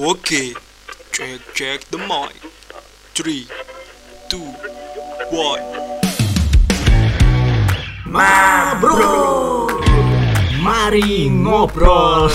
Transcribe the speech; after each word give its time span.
Okay, 0.00 0.56
check 1.12 1.44
check 1.52 1.84
the 1.92 2.00
mic. 2.00 2.32
Three, 3.12 3.44
two, 4.32 4.48
one. 5.28 5.60
Ma 8.08 8.80
bro, 8.80 9.68
mari 10.64 11.28
ngobrol. 11.28 12.32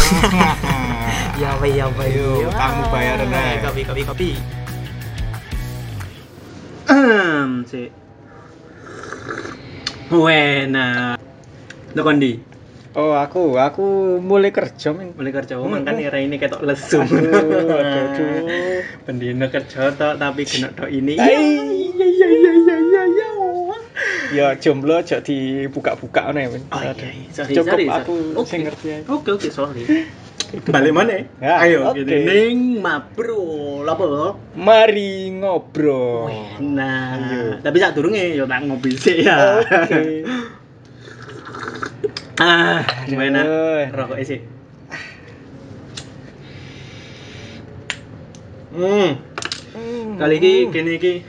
ya 1.41 1.57
apa 1.57 1.65
ya 1.65 1.89
apa 1.89 2.05
Yuk, 2.05 2.53
kamu 2.53 2.81
bayar, 2.93 3.25
Nek. 3.25 3.65
Kopi 3.65 3.81
kopi 3.81 4.01
kopi. 4.05 4.29
Hmm, 6.85 7.65
si. 7.65 7.89
Wena. 10.13 11.17
Lo 11.97 12.01
kondi, 12.05 12.37
Oh, 12.95 13.11
aku, 13.11 13.59
aku 13.59 14.17
mulai 14.23 14.55
kerja 14.55 14.95
men. 14.95 15.11
boleh 15.11 15.35
kerja 15.35 15.59
omong 15.59 15.83
kan 15.83 15.99
era 15.99 16.15
ini 16.15 16.39
ketok 16.39 16.63
lesu. 16.63 17.03
Aduh, 17.03 17.27
aduh, 17.27 18.03
aduh. 19.03 19.43
Kerja 19.51 19.91
tok 19.91 20.15
tapi 20.15 20.47
kena 20.47 20.71
tok 20.71 20.87
ini. 20.87 21.19
Iya 21.19 21.39
iya 21.43 21.63
iya 21.67 22.27
iya 22.31 22.51
iya 22.55 23.03
iya. 23.03 23.29
Ya 24.31 24.47
jomblo 24.55 24.95
aja 24.95 25.19
dibuka-buka 25.19 26.31
ngono 26.31 26.39
ya, 26.39 26.47
men. 26.55 26.63
Oh, 26.71 26.79
iya, 26.79 26.95
iya. 26.95 27.27
Sorry, 27.35 27.53
Cukup 27.59 27.67
sorry, 27.75 27.85
sorry. 27.85 27.99
aku 27.99 28.15
Oke. 28.39 28.47
sing 28.47 28.59
ngerti. 28.63 28.87
Oke 29.11 29.29
oke 29.35 29.49
sorry. 29.51 29.83
Balik 30.71 30.93
mana? 30.95 31.19
Ya, 31.43 31.67
Ayo, 31.67 31.91
oke. 31.91 31.99
gini. 31.99 32.15
Ning 32.23 32.57
mabro, 32.79 33.83
lapo? 33.83 34.39
Mari 34.55 35.35
ngobrol. 35.35 36.31
Nah, 36.63 37.19
Ayo. 37.19 37.59
tapi 37.59 37.75
sak 37.75 37.91
durunge 37.91 38.39
ya 38.39 38.47
tak 38.47 38.63
ngopi 38.63 38.95
sih 38.95 39.19
ya. 39.27 39.59
Oke. 39.67 40.23
ah, 42.37 42.81
gimana? 43.05 43.41
Rokok 43.91 44.19
sih. 44.21 44.39
Hmm, 48.75 49.11
Hmm. 49.71 50.19
kali 50.19 50.35
ini 50.39 50.51
kene 50.67 50.99
iki 50.99 51.23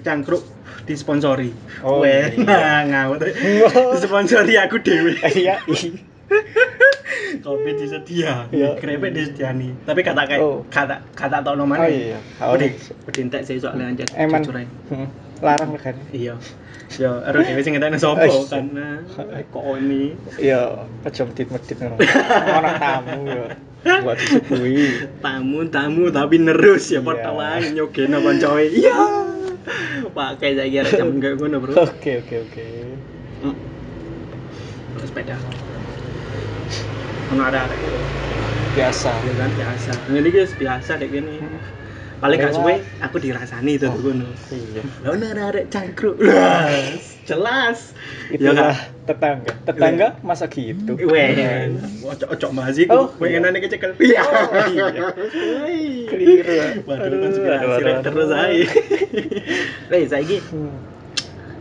cangkruk 0.00 0.44
disponsori. 0.84 1.48
Oh, 1.80 2.04
Weh, 2.04 2.36
iya. 2.36 2.44
nah, 2.44 2.80
ngawur. 2.84 3.24
Oh. 3.72 3.96
Disponsori 3.96 4.56
aku 4.56 4.84
dewe. 4.84 5.16
Iya. 5.32 5.64
iya. 5.64 5.90
Kopi 7.40 7.70
disedia, 7.72 8.44
Iya. 8.52 8.76
krepek 8.76 9.16
disediani. 9.16 9.72
Tapi 9.88 10.00
kata 10.04 10.28
kayak 10.28 10.40
Oh. 10.44 10.60
kata 10.68 11.00
kata 11.16 11.40
tau 11.40 11.56
nomane. 11.56 11.80
Oh 11.80 11.88
iya. 11.88 12.18
Oh, 12.44 12.52
Udah, 12.52 12.68
udah 13.08 13.20
entek 13.20 13.42
sih 13.48 13.56
soalnya 13.56 13.88
anjir. 13.88 14.08
Eman. 14.12 14.44
Jujuran. 14.44 14.68
Larang 15.40 15.72
kan. 15.76 15.96
Iya. 16.12 16.36
Yo, 16.98 17.22
ero 17.22 17.38
dhewe 17.40 17.62
sing 17.62 17.78
ngeteni 17.78 17.96
sapa 17.96 18.26
Oh, 18.26 18.42
iya. 18.44 18.50
karena 18.50 18.86
kok 19.46 19.64
ini. 19.78 20.02
Ya, 20.36 20.84
aja 21.00 21.22
medit-medit 21.22 21.78
ngono. 21.78 21.96
Ono 21.96 22.70
tamu 22.76 23.18
ya. 23.24 23.44
Buat 24.02 24.16
disuguhi. 24.18 24.88
Tamu-tamu 25.22 26.10
tapi 26.10 26.36
nerus 26.36 26.90
ya 26.90 27.00
Iya. 27.00 27.30
wae 27.30 27.70
nyogeno 27.72 28.18
koncoe. 28.20 28.64
Iya. 28.66 28.98
Pakai 30.10 30.58
saiki 30.58 30.76
arek 30.82 30.92
jam 30.98 31.14
kayak 31.22 31.38
ngono, 31.38 31.56
Bro. 31.62 31.72
Oke, 31.78 32.20
oke, 32.26 32.36
oke. 32.50 32.66
Hmm. 33.46 33.54
Sepeda. 35.00 35.36
Ono 37.30 37.42
ada 37.46 37.70
Biasa. 38.74 39.10
ya 39.14 39.32
kan 39.38 39.50
biasa. 39.54 39.90
Iki 40.10 40.38
wis 40.42 40.52
biasa 40.58 40.90
dek 40.98 41.10
gini. 41.10 41.38
Paling 42.20 42.36
gak 42.36 42.52
Lewat. 42.52 42.60
suwe 42.60 42.74
aku 43.00 43.16
dirasani 43.16 43.72
itu 43.74 43.88
Oh. 43.88 43.96
ngono. 43.96 44.28
Iya. 44.46 44.82
Lah 45.00 45.10
ono 45.10 45.24
arek 45.24 45.64
cangkruk. 45.68 46.20
Lah, 46.20 46.68
jelas. 47.24 47.96
Ya 48.30 48.52
kan? 48.52 48.76
tetangga. 49.02 49.52
Tetangga 49.64 50.08
masa 50.20 50.44
gitu. 50.46 51.00
Weh, 51.00 51.72
ojo-ojo 52.04 52.46
mas 52.52 52.76
iku. 52.76 52.92
Oh, 52.94 53.06
pengen 53.16 53.42
iya. 53.42 53.48
ane 53.48 53.58
kecekel. 53.58 53.96
Iya. 54.00 54.22
Keliru. 56.06 56.84
Waduh, 56.84 57.04
Aduh, 57.08 57.18
konspirasi 57.20 57.92
terus 58.04 58.30
ae. 58.30 58.60
Weh, 59.90 60.04
saiki 60.04 60.38
Hmm. 60.44 60.76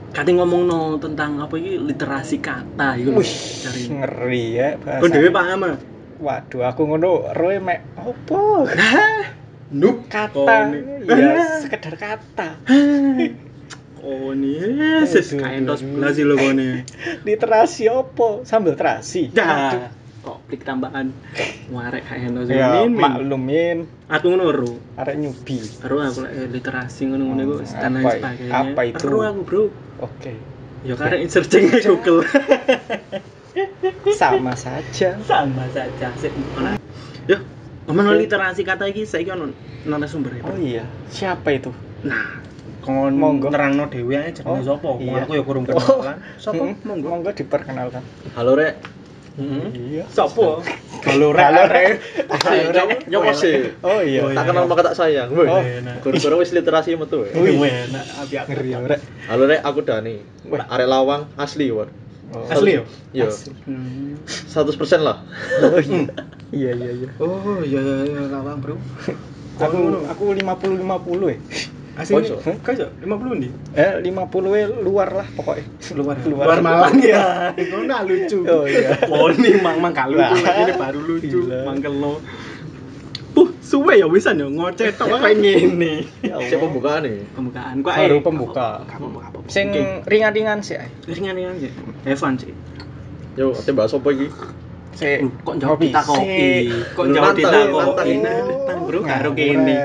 kate 0.10 0.34
ngomongno 0.34 0.98
tentang 0.98 1.38
apa 1.38 1.54
iki 1.56 1.80
literasi 1.80 2.38
kata 2.38 2.98
iku 2.98 3.16
lho. 3.16 3.22
Wih, 3.22 3.32
Cari. 3.64 3.82
ngeri 3.88 4.46
ya 4.52 4.70
bahasa. 4.76 5.00
Kon 5.00 5.10
dhewe 5.10 5.30
paham 5.30 5.60
ah? 5.64 5.76
Waduh, 6.20 6.68
aku 6.68 6.82
ngono 6.84 7.32
roe 7.32 7.58
mek 7.58 7.80
opo? 7.96 8.68
Noob 9.70 10.10
Kata. 10.10 10.74
Iya, 11.06 11.38
sekedar 11.64 11.94
kata. 11.96 12.50
Oh 14.00 14.32
nih, 14.32 15.04
sis 15.04 15.36
Aduh, 15.36 15.44
kain 15.44 15.68
tos 15.68 15.84
aduh. 15.84 15.92
belas 16.00 16.16
sih 16.16 16.24
lo 16.24 16.40
kone. 16.40 16.88
Literasi 17.28 17.92
opo? 18.00 18.48
Sambal 18.48 18.80
terasi. 18.80 19.28
Ya, 19.36 19.92
kok 20.24 20.40
plik 20.48 20.64
tambahan. 20.64 21.12
Warek 21.68 22.08
kain 22.08 22.32
tos 22.32 22.48
Ya, 22.48 22.80
ini. 22.80 22.96
maklumin 22.96 23.92
Aku 24.08 24.32
ngono 24.32 24.56
ro. 24.56 24.72
arek 24.96 25.20
nyubi. 25.20 25.60
Ero 25.84 26.00
aku 26.00 26.24
lek 26.24 26.32
literasi 26.48 27.12
ngono-ngono 27.12 27.42
iku 27.44 27.56
dan 27.76 27.92
lain 27.92 28.08
apa- 28.08 28.16
sebagainya. 28.16 28.56
apa 28.72 28.82
itu? 28.88 29.04
Ero 29.04 29.20
aku, 29.20 29.42
Bro. 29.44 29.64
Oke. 30.00 30.34
Ya 30.88 30.94
karena 30.96 31.28
searching 31.28 31.64
di 31.68 31.80
Google. 31.84 32.20
Sama 34.16 34.56
saja. 34.56 35.20
Sama 35.20 35.68
saja. 35.76 36.08
Sik. 36.16 36.32
Yo, 37.28 37.36
ngomong 37.90 38.22
literasi 38.22 38.62
kata 38.62 38.86
iki 38.86 39.02
saiki 39.02 39.34
ono 39.34 39.50
narasumber 39.82 40.38
Oh 40.46 40.54
iya, 40.56 40.86
siapa 41.10 41.50
itu? 41.50 41.74
Nah, 42.06 42.38
kon 42.80 43.12
Monggo. 43.12 43.50
nerangno 43.50 43.90
dhewe 43.90 44.14
ae 44.14 44.30
jenenge 44.30 44.62
Oh, 44.62 44.78
sapa? 44.78 44.90
Iya. 45.02 45.26
aku 45.26 45.32
ya 45.34 45.42
kurang 45.42 45.66
Oh. 45.66 45.74
kenal 45.74 45.98
kan. 46.00 46.18
Sapa? 46.38 46.62
Hmm, 46.62 46.78
Monggo. 46.86 47.08
Monggo 47.10 47.32
diperkenalkan. 47.34 48.06
Halo 48.38 48.54
rek. 48.54 48.78
Iya. 49.40 50.04
Sapa? 50.08 50.62
Halo 51.00 51.32
Halo, 51.32 51.64
Rek. 51.66 52.04
Nyok 53.08 53.24
sih. 53.34 53.72
Oh 53.80 54.04
iya. 54.04 54.22
Oh, 54.22 54.30
Tak 54.30 54.38
iya. 54.38 54.50
kenal 54.52 54.68
maka 54.68 54.92
tak 54.92 54.96
sayang. 55.00 55.32
Woi. 55.32 55.48
Oh. 55.48 55.64
Guru-guru 56.04 56.44
wis 56.44 56.52
literasi 56.52 56.94
metu. 56.94 57.24
ya. 57.24 57.34
Wih, 57.34 57.56
enak 57.56 58.04
abi 58.20 58.36
aku. 58.36 58.48
Ngeri 58.52 58.70
ya, 58.70 58.80
Rek. 58.84 59.02
Halo 59.26 59.44
rek, 59.48 59.62
aku 59.64 59.80
Dani. 59.82 60.20
Arek 60.46 60.86
Lawang 60.86 61.32
asli, 61.36 61.72
Wan. 61.72 61.88
Oh. 62.30 62.46
Asli 62.46 62.78
ya? 62.78 62.84
Hmm. 63.66 64.14
100% 64.26 65.02
lah. 65.02 65.26
Oh 65.66 65.82
iya. 65.82 66.06
Iya 66.50 66.74
iya 66.74 66.92
iya. 66.98 67.10
Oh, 67.22 67.62
iya 67.62 67.78
iya 67.78 67.98
iya 68.10 68.22
lawang, 68.26 68.58
Bro. 68.58 68.82
Aku 69.62 70.02
aku 70.10 70.24
50 70.34 70.82
50 70.82 71.30
ya. 71.30 71.38
Asli 72.00 72.16
Oh. 72.26 72.56
Kau 72.66 72.74
iso 72.74 72.90
50 73.06 73.44
nih. 73.44 73.52
Eh 73.78 73.94
50 74.10 74.58
e 74.58 74.62
luar 74.82 75.10
lah 75.14 75.28
pokoknya. 75.38 75.66
Luar 75.94 76.18
Luar. 76.26 76.46
luar 76.50 76.60
Malang 76.66 76.98
ya. 77.06 77.24
Iku 77.62 77.86
nak 77.86 78.10
lucu. 78.10 78.50
Oh, 78.50 78.66
iya. 78.66 78.98
Oh, 79.14 79.30
ini 79.30 79.62
mang 79.62 79.78
mang 79.78 79.94
kalau 79.94 80.18
Lah. 80.18 80.34
ini 80.34 80.74
baru 80.74 81.00
lucu. 81.06 81.38
Gila. 81.44 81.70
Mangkelo. 81.70 82.18
Puh, 83.40 83.56
suwe 83.64 83.96
ya 83.96 84.08
wisan 84.12 84.36
ya 84.36 84.52
ngoceh 84.52 84.92
tok 85.00 85.16
kayak 85.16 85.40
ngene. 85.40 86.04
Ya 86.20 86.36
Allah. 86.36 86.52
Siapa 86.52 86.68
pembukaan 86.68 87.08
nih? 87.08 87.24
Pembukaan 87.32 87.80
kok 87.80 87.96
Baru 87.96 88.18
pembuka. 88.20 88.68
Sing 89.48 89.72
ringan-ringan 90.04 90.60
sih. 90.60 90.76
ringan-ringan 91.08 91.56
aja. 91.56 91.72
Evan 92.04 92.36
sih. 92.36 92.52
Yo, 93.40 93.56
ate 93.56 93.72
bahas 93.72 93.96
apa 93.96 94.12
iki? 94.12 94.28
Sik. 95.00 95.24
Uh, 95.24 95.32
kok 95.48 95.56
jauh 95.56 95.80
Kopi. 95.80 95.88
kita 95.88 96.02
kopi. 96.04 96.28
Sik. 96.28 97.00
Kok 97.00 97.06
jauh 97.16 97.24
nantang, 97.32 97.40
kita. 97.40 98.32
Nantang, 98.36 98.80
Bro, 98.84 99.00
karo 99.08 99.32
kene. 99.32 99.78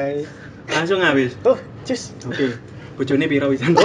Langsung 0.66 0.98
habis. 0.98 1.38
Oh, 1.46 1.54
cus. 1.86 2.10
Oke. 2.26 2.58
Bojone 2.98 3.30
piro 3.30 3.54
wisan? 3.54 3.78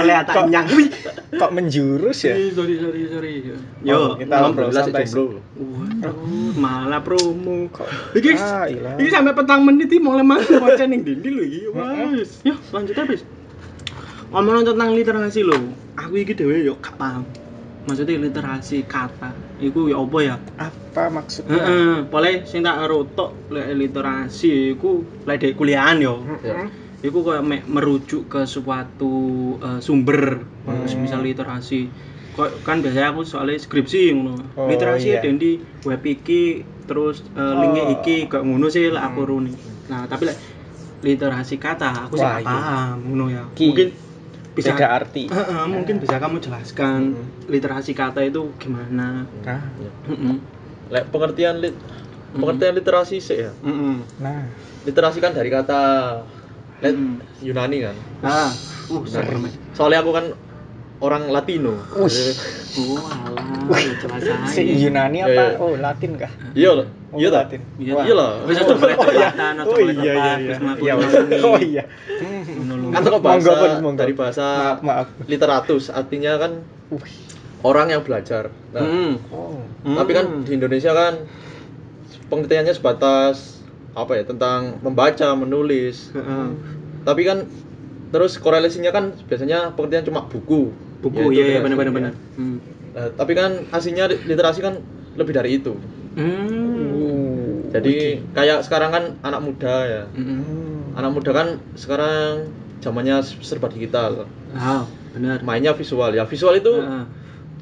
Oleh 0.00 0.14
atanyang. 0.14 0.66
Wih. 0.74 0.88
Kok 1.40 1.50
menjurus 1.54 2.26
ya? 2.26 2.34
Sorry, 2.52 2.76
sorry, 2.76 3.02
sorry. 3.06 3.32
Oh, 3.48 3.58
Yo, 3.86 3.98
kita 4.18 4.34
ngobrol 4.44 4.70
jomblo. 4.74 5.40
Waduh, 5.56 6.52
malah 6.58 7.00
promo. 7.00 7.70
Kok 7.70 7.88
Iki, 8.18 8.30
Ah, 8.34 8.66
ilah. 8.66 8.98
iki 8.98 9.08
sampai 9.08 9.32
petang 9.32 9.62
menit 9.62 9.88
iki 9.88 10.02
mulai 10.02 10.26
masuk 10.26 10.58
baca 10.58 10.84
ning 10.84 11.06
dindi 11.06 11.28
lho 11.30 11.42
iki. 11.46 11.58
Yo, 12.44 12.54
lanjut 12.74 12.96
habis. 12.98 13.22
Ngomong 14.30 14.62
tentang 14.66 14.90
literasi 14.94 15.40
lho. 15.42 15.58
Aku 15.98 16.14
iki 16.18 16.34
dhewe 16.34 16.62
yo 16.62 16.78
gak 16.78 16.98
paham. 16.98 17.24
Maksudnya 17.88 18.20
literasi 18.20 18.84
kata. 18.84 19.32
Iku 19.58 19.88
ya 19.88 19.96
apa 19.98 20.18
ya? 20.20 20.36
apa 20.60 21.02
maksudnya? 21.08 21.56
Heeh, 21.56 21.94
boleh 22.10 22.44
sing 22.44 22.60
tak 22.60 22.84
rotok 22.84 23.32
literasi 23.50 24.76
iku 24.76 25.02
lek 25.24 25.56
kuliahan 25.56 26.02
yo. 26.02 26.20
Ya. 26.44 26.68
Iku 27.00 27.24
kayak 27.24 27.40
me- 27.40 27.64
merujuk 27.64 28.28
ke 28.28 28.44
suatu 28.44 29.14
eh, 29.58 29.80
sumber, 29.80 30.44
Hmm. 30.68 30.84
misal 31.00 31.24
literasi. 31.24 31.88
Kok 32.30 32.60
kan 32.60 32.84
biasanya 32.84 33.10
aku 33.10 33.24
soalnya 33.24 33.56
skripsi 33.56 34.12
ngono. 34.12 34.36
Oh, 34.54 34.68
literasi 34.68 35.08
iya. 35.10 35.24
dan 35.24 35.40
di 35.40 35.56
web 35.82 36.04
iki 36.04 36.60
terus 36.84 37.24
eh, 37.32 37.54
linknya 37.56 37.84
Oh. 37.88 37.94
iki 37.96 38.28
kayak 38.28 38.44
ngono 38.44 38.68
sih 38.68 38.92
lek 38.92 39.00
aku 39.00 39.20
Hmm. 39.24 39.30
runi. 39.32 39.52
Nah, 39.88 40.04
tapi 40.04 40.28
lek 40.28 40.38
literasi 41.00 41.56
kata 41.56 42.04
aku 42.04 42.20
sih 42.20 42.28
iya. 42.28 42.44
paham 42.44 42.96
ngono 43.08 43.26
ya. 43.32 43.44
Ki. 43.56 43.72
Mungkin 43.72 43.88
bisa 44.52 44.76
Beda 44.76 44.88
arti. 44.92 45.24
Heeh, 45.24 45.62
mungkin 45.72 45.96
bisa 45.98 46.20
kamu 46.20 46.36
jelaskan 46.38 47.00
Hmm. 47.16 47.26
literasi 47.48 47.96
kata 47.96 48.20
itu 48.20 48.52
gimana. 48.60 49.24
Nah, 49.40 49.72
Heeh. 50.04 50.36
Lek 50.92 51.04
pengertian 51.08 51.64
lit 51.64 51.80
pengertian 52.36 52.76
literasi 52.76 53.24
sih 53.24 53.40
ya. 53.40 53.56
Heeh. 53.56 53.96
nah. 54.20 54.44
Literasi 54.84 55.20
kan 55.20 55.32
dari 55.32 55.48
kata 55.48 55.80
Hmm. 56.82 57.20
Yunani 57.40 57.76
kan. 57.82 57.96
Ah, 58.20 58.48
uh, 58.48 58.50
Yunani. 58.88 59.08
serem. 59.08 59.42
Soalnya 59.72 60.00
aku 60.00 60.10
kan 60.10 60.26
orang 61.00 61.28
Latino. 61.28 61.76
Ush. 61.96 62.36
Oh, 62.76 63.00
alah, 63.00 63.80
jelas 63.96 64.20
Si. 64.48 64.62
Yunani 64.64 65.20
Iya, 65.20 65.26
apa? 65.26 65.32
iya. 65.32 65.56
Oh, 65.58 65.72
Latin 65.76 66.10
kah? 66.16 66.32
Iya 66.52 66.70
loh. 66.74 66.86
Oh, 67.10 67.18
Iya 67.18 67.28
lah. 67.28 67.40
Latin. 67.42 67.60
Iya. 67.76 67.92
Iya 68.00 68.14
lah. 68.14 68.30
Wis 68.44 68.56
aja 68.56 68.74
mereka 68.76 69.00
Oh 69.00 69.10
iya. 69.10 69.28
Oh 69.60 69.78
iya 69.80 70.12
iya 70.12 70.32
iya. 70.38 70.56
Iya. 70.78 70.92
Oh 71.42 71.58
iya. 71.58 71.84
Kan 72.90 73.02
kok 73.02 73.20
bahasa 73.20 73.50
dari 73.96 74.12
bahasa 74.14 74.44
Maaf, 74.46 74.78
maaf. 74.80 75.06
literatus 75.26 75.90
artinya 75.90 76.32
kan 76.36 76.52
orang 77.60 77.86
yang 77.90 78.02
belajar. 78.02 78.48
Nah, 78.72 78.80
Hmm. 78.80 79.12
Oh. 79.28 79.60
tapi 79.84 80.12
kan 80.12 80.44
di 80.44 80.52
Indonesia 80.54 80.92
kan 80.92 81.24
pengertiannya 82.28 82.72
sebatas 82.72 83.59
apa 83.94 84.12
ya 84.20 84.24
tentang 84.26 84.78
membaca, 84.84 85.34
menulis. 85.34 86.14
Heeh. 86.14 86.46
Tapi 87.02 87.22
kan 87.26 87.48
terus 88.10 88.38
korelasinya 88.38 88.90
kan 88.90 89.14
biasanya 89.26 89.74
pengertian 89.74 90.06
cuma 90.06 90.26
buku. 90.26 90.70
Buku 91.00 91.32
ya 91.32 91.42
ya 91.46 91.58
literasi. 91.58 91.64
benar 91.64 91.76
benar 91.78 91.92
benar. 91.94 92.12
Hmm. 92.36 92.58
Nah, 92.90 93.08
tapi 93.14 93.32
kan 93.38 93.50
aslinya 93.70 94.10
li- 94.10 94.22
literasi 94.26 94.60
kan 94.60 94.74
lebih 95.14 95.32
dari 95.34 95.50
itu. 95.58 95.72
Hmm. 96.18 97.70
Jadi 97.70 98.18
kayak 98.34 98.66
sekarang 98.66 98.90
kan 98.90 99.04
anak 99.22 99.40
muda 99.46 99.74
ya. 99.86 100.02
Hmm. 100.10 100.94
Anak 100.98 101.10
muda 101.14 101.30
kan 101.30 101.48
sekarang 101.78 102.50
zamannya 102.82 103.22
serba 103.22 103.70
digital. 103.70 104.26
Ah, 104.50 104.84
benar. 105.14 105.38
Mainnya 105.46 105.72
visual 105.78 106.10
ya. 106.10 106.26
Visual 106.26 106.58
itu 106.58 106.82
Heeh. 106.82 107.04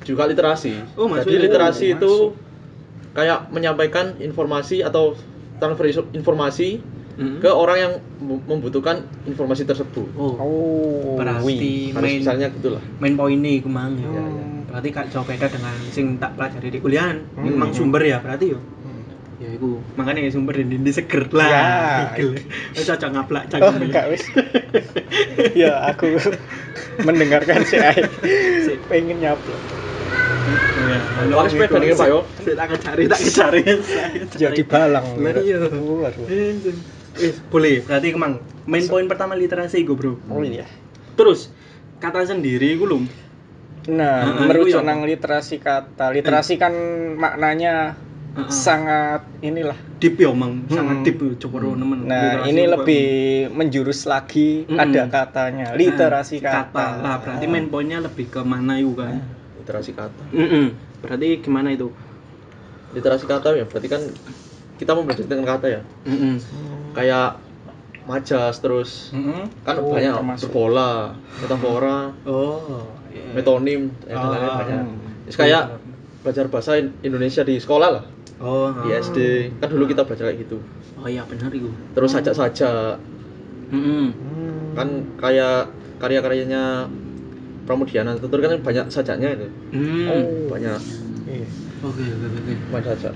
juga 0.08 0.24
literasi. 0.24 0.80
Oh, 0.96 1.12
masuk 1.12 1.28
Jadi 1.28 1.44
literasi 1.44 1.86
Oh, 1.92 1.96
itu 2.00 2.12
kayak 3.12 3.52
menyampaikan 3.52 4.16
informasi 4.16 4.80
atau 4.80 5.12
transfer 5.58 5.86
informasi 6.10 6.80
Hmm. 7.14 7.42
ke 7.42 7.50
orang 7.50 7.76
yang 7.76 7.92
mem- 8.20 8.46
membutuhkan 8.46 8.96
informasi 9.24 9.62
tersebut. 9.64 10.06
Oh, 10.14 10.38
Oh. 10.38 11.18
berarti 11.18 11.90
main 11.90 12.16
misalnya 12.16 12.46
gitulah. 12.48 12.78
main 12.96 13.12
poin 13.12 13.34
ini 13.34 13.58
iku 13.58 13.66
mang 13.66 13.90
ya. 13.92 14.06
Iya, 14.06 14.22
iya. 14.22 14.44
Berarti 14.64 14.88
kak 14.88 15.06
jauh 15.08 15.26
beda 15.26 15.46
dengan 15.48 15.74
sing 15.90 16.14
tak 16.16 16.38
pelajari 16.38 16.70
di 16.70 16.78
kuliahan. 16.78 17.18
Hmm. 17.34 17.42
Ini 17.42 17.50
mang 17.52 17.72
sumber 17.72 18.02
ya 18.02 18.22
berarti 18.22 18.54
yo. 18.54 18.62
Hmm. 18.62 19.02
Ya 19.38 19.50
iku, 19.50 19.82
makanya 19.94 20.20
ya 20.20 20.30
sumber 20.30 20.54
di, 20.56 20.78
di 20.78 20.92
seger 20.94 21.26
lah. 21.32 21.50
Ya. 21.50 21.66
Iku. 22.14 22.38
Wis 22.72 22.86
cocok 22.86 23.10
ngaplak 23.10 23.44
Oh, 23.48 23.50
cangkem. 23.50 23.82
enggak 23.82 24.04
wis. 24.08 24.22
ya, 25.58 25.74
aku 25.88 26.06
mendengarkan 27.06 27.62
si 27.62 27.78
Ai. 27.78 27.98
Pengen 28.86 29.18
Wah, 31.28 31.46
sepeda 31.50 31.76
nih, 31.78 31.94
Pak, 31.94 32.06
yo. 32.08 32.20
Tak 32.56 32.66
kecari, 32.74 33.02
tak 33.06 33.20
kecari. 33.20 33.60
Jadi 34.32 34.62
balang. 34.64 35.06
Lah 35.18 35.36
iya. 35.38 35.58
Waduh. 35.68 36.26
Wis, 37.18 37.36
boleh. 37.50 37.82
Berarti 37.82 38.08
kemang. 38.14 38.38
Main 38.68 38.84
poin 38.86 39.06
pertama 39.08 39.34
literasi 39.34 39.82
iku, 39.82 39.98
Bro. 39.98 40.20
Oh 40.30 40.44
iya. 40.44 40.68
Terus 41.18 41.50
kata 41.98 42.22
sendiri 42.24 42.78
iku 42.78 42.86
lho. 42.86 42.98
Nah, 43.88 44.44
merujuk 44.44 44.84
ya. 44.84 44.86
nang 44.86 45.02
literasi 45.02 45.58
kata. 45.58 46.12
Literasi 46.12 46.60
kan 46.60 46.72
maknanya 47.16 47.96
sangat 48.46 49.26
inilah. 49.42 49.74
deep 49.98 50.14
yo 50.14 50.30
mang, 50.30 50.62
sangat 50.70 51.02
Hmm. 51.02 51.04
deep 51.10 51.18
yo 51.18 51.34
coba 51.42 51.74
nemen. 51.74 52.06
Nah, 52.06 52.38
Literasi 52.38 52.50
ini 52.54 52.62
lebih 52.70 53.06
menjurus 53.50 54.06
lagi 54.06 54.62
Mm-mm. 54.62 54.78
ada 54.78 55.02
katanya. 55.10 55.74
Literasi 55.74 56.38
Nah, 56.38 56.70
kata. 56.70 56.86
Lah, 57.02 57.16
berarti 57.18 57.46
main 57.50 57.66
poinnya 57.66 57.98
lebih 57.98 58.30
ke 58.30 58.38
mana 58.46 58.78
kan? 58.94 59.37
Literasi 59.68 59.92
kata. 59.92 60.24
Mm 60.32 60.72
Berarti 61.04 61.44
gimana 61.44 61.68
itu? 61.68 61.92
Literasi 62.96 63.28
kata 63.28 63.52
ya 63.52 63.68
berarti 63.68 63.84
kan 63.84 64.00
kita 64.80 64.96
mau 64.96 65.04
belajar 65.04 65.28
dengan 65.28 65.44
kata 65.44 65.66
ya. 65.68 65.80
Mm 66.08 66.40
Kayak 66.96 67.36
majas 68.08 68.64
terus 68.64 69.12
Mm-mm. 69.12 69.44
kan 69.60 69.76
Oh, 69.76 69.92
banyak 69.92 70.08
termasuk. 70.16 70.48
berbola, 70.48 71.12
metafora, 71.36 72.16
Oh, 72.24 72.88
iya. 73.12 73.28
metonim, 73.36 73.92
dan 74.00 74.16
Ah, 74.16 74.32
lain-lain 74.32 74.56
banyak. 74.56 74.80
hmm. 74.88 75.12
Terus 75.28 75.36
kayak 75.36 75.62
belajar 76.24 76.44
bahasa 76.48 76.80
In- 76.80 76.96
Indonesia 77.04 77.44
di 77.44 77.60
sekolah 77.60 77.88
lah, 77.92 78.04
Oh, 78.40 78.72
di 78.72 78.88
ah. 78.88 78.96
SD. 78.96 79.52
Kan 79.60 79.68
dulu 79.68 79.84
kita 79.84 80.08
belajar 80.08 80.32
kayak 80.32 80.48
gitu. 80.48 80.64
Oh 80.96 81.04
iya 81.04 81.28
benar 81.28 81.52
itu. 81.52 81.68
Terus 81.92 82.08
sajak-sajak 82.08 82.96
Mm 83.68 84.08
kan 84.72 84.88
kayak 85.20 85.68
karya-karyanya 86.00 86.88
Pramudiana 87.68 88.16
Tutur 88.16 88.40
kan 88.40 88.56
banyak 88.64 88.88
sajaknya 88.88 89.36
itu. 89.36 89.46
Hmm. 89.76 90.08
Oh. 90.08 90.56
Banyak. 90.56 90.80
Oke 91.84 92.00
oke 92.00 92.26
oke. 92.32 92.52
banyak 92.72 92.86
sajak. 92.96 93.12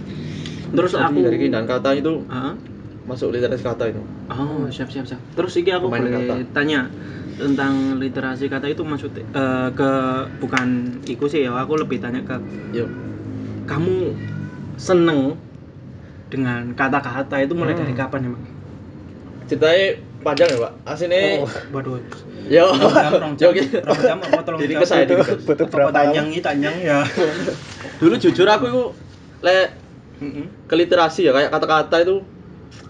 Terus 0.73 0.93
Jadi 0.93 1.05
aku 1.09 1.19
dari 1.25 1.37
keindahan 1.41 1.65
kata 1.65 1.91
itu 1.97 2.13
Ah? 2.29 2.53
masuk 3.09 3.33
literasi 3.33 3.65
kata 3.65 3.85
itu. 3.89 4.01
Oh, 4.29 4.69
siap 4.69 4.93
siap 4.93 5.09
siap. 5.09 5.21
Terus 5.33 5.57
iki 5.57 5.73
aku 5.73 5.89
Pemain 5.89 6.05
boleh 6.05 6.13
kata. 6.21 6.35
tanya 6.53 6.81
tentang 7.41 7.97
literasi 7.97 8.47
kata 8.47 8.69
itu 8.69 8.85
maksud 8.85 9.11
eh, 9.17 9.69
ke 9.73 9.91
bukan 10.39 10.69
iku 11.09 11.27
sih 11.27 11.49
ya, 11.49 11.57
aku 11.57 11.81
lebih 11.81 11.99
tanya 11.99 12.21
ke 12.23 12.37
Yuk. 12.77 12.93
kamu 13.65 14.13
seneng 14.77 15.41
dengan 16.29 16.77
kata-kata 16.77 17.41
itu 17.41 17.53
mulai 17.57 17.73
Hmm. 17.73 17.83
dari 17.89 17.95
kapan 17.97 18.21
emang? 18.29 18.43
Ceritanya 19.49 19.89
panjang 20.23 20.49
ya, 20.49 20.59
Pak. 20.59 20.73
Aslinya 20.87 21.19
Oh. 21.43 21.49
Waduh. 21.75 21.99
yo. 22.49 22.67
Yo, 23.39 23.49
gitu. 23.55 23.79
jam? 23.83 24.19
ke 24.19 24.87
saya, 24.87 25.05
Butuh, 25.07 25.67
berapa 25.69 25.91
tanyang 25.91 26.27
lama? 26.27 26.35
ini 26.35 26.41
tanyang 26.43 26.77
ya. 26.83 26.99
Dulu 28.03 28.15
jujur 28.19 28.47
aku 28.47 28.65
itu 28.67 28.83
le 29.43 29.59
Mm-mm. 30.23 30.47
ke 30.71 30.75
literasi 30.79 31.27
ya 31.27 31.35
kayak 31.35 31.51
kata-kata 31.51 31.97
itu 32.03 32.23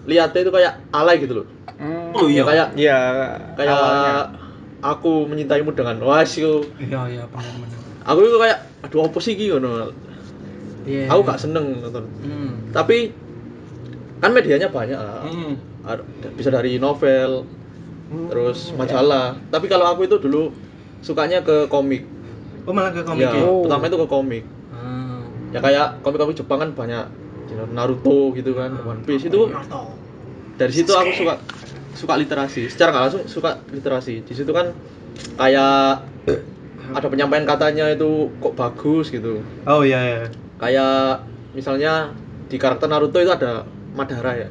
lihatnya 0.05 0.39
itu 0.41 0.51
kayak 0.53 0.73
alay 0.93 1.17
gitu 1.17 1.41
loh. 1.41 1.45
Hmm. 1.77 2.13
Oh 2.13 2.29
iya. 2.29 2.45
kayak 2.45 2.67
Iya, 2.77 2.99
kayak 3.57 3.73
awalnya. 3.73 4.15
aku 4.85 5.25
mencintaimu 5.25 5.73
dengan 5.73 5.97
was 6.05 6.33
itu. 6.37 6.69
Iya 6.77 7.01
iya 7.09 7.23
benar. 7.25 7.53
Aku 8.05 8.19
itu 8.21 8.37
kayak 8.37 8.57
aduh 8.85 9.09
apa 9.09 9.17
sih 9.17 9.33
iki 9.33 9.49
ngono. 9.49 9.89
Iya. 10.83 11.07
Aku 11.09 11.23
gak 11.23 11.39
seneng 11.39 11.79
nonton. 11.79 12.05
Hmm. 12.21 12.69
Tapi 12.75 13.15
kan 14.23 14.31
medianya 14.31 14.71
banyak 14.71 14.95
lah. 14.95 15.27
Hmm. 15.27 15.59
Bisa 16.39 16.47
dari 16.47 16.79
novel, 16.79 17.43
Hmm, 18.13 18.29
terus 18.29 18.69
majalah. 18.77 19.33
Tapi 19.49 19.65
kalau 19.65 19.89
aku 19.89 20.05
itu 20.05 20.21
dulu 20.21 20.53
sukanya 21.01 21.41
ke 21.41 21.65
komik. 21.65 22.05
Oh 22.69 22.71
malah 22.71 22.93
ke 22.93 23.01
komik 23.01 23.25
ya, 23.25 23.33
ya? 23.33 23.43
Oh. 23.43 23.65
pertama 23.65 23.89
itu 23.89 23.97
ke 23.97 24.07
komik. 24.07 24.43
Ah. 24.69 25.25
Ya 25.49 25.59
kayak 25.59 25.87
komik-komik 26.05 26.37
Jepang 26.37 26.61
kan 26.61 26.69
banyak 26.77 27.05
Naruto 27.73 28.33
gitu 28.33 28.57
kan, 28.57 28.73
One 28.81 29.05
Piece 29.05 29.29
itu 29.29 29.49
Naruto. 29.49 29.93
dari 30.57 30.73
situ 30.73 30.89
aku 30.93 31.11
suka 31.13 31.41
suka 31.97 32.13
literasi. 32.17 32.69
Secara 32.69 32.93
nggak 32.93 33.03
langsung 33.09 33.23
suka 33.25 33.61
literasi. 33.73 34.21
Di 34.25 34.33
situ 34.33 34.49
kan 34.53 34.73
kayak 35.37 36.05
ada 36.93 37.07
penyampaian 37.09 37.45
katanya 37.49 37.89
itu 37.93 38.29
kok 38.41 38.53
bagus 38.53 39.09
gitu. 39.09 39.41
Oh 39.65 39.81
iya 39.81 39.99
iya. 40.01 40.21
Kayak 40.61 41.25
misalnya 41.57 42.13
di 42.49 42.57
karakter 42.61 42.85
Naruto 42.89 43.17
itu 43.17 43.33
ada 43.33 43.65
Madara 43.93 44.33
ya. 44.35 44.49